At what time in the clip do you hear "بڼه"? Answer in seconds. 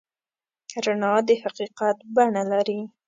2.15-2.43